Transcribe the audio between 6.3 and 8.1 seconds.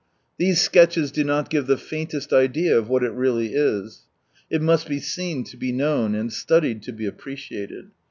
studied to be appreciated.